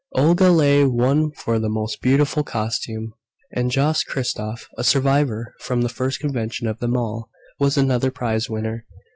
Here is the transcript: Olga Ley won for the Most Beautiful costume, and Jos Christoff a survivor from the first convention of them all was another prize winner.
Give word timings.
Olga 0.15 0.49
Ley 0.49 0.83
won 0.83 1.29
for 1.31 1.59
the 1.59 1.69
Most 1.69 2.01
Beautiful 2.01 2.43
costume, 2.43 3.13
and 3.51 3.69
Jos 3.69 4.03
Christoff 4.03 4.65
a 4.75 4.83
survivor 4.83 5.53
from 5.59 5.83
the 5.83 5.89
first 5.89 6.19
convention 6.19 6.65
of 6.65 6.79
them 6.79 6.97
all 6.97 7.29
was 7.59 7.77
another 7.77 8.09
prize 8.09 8.49
winner. 8.49 8.87